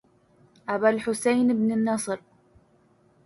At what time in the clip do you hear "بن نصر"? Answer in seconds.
1.53-2.19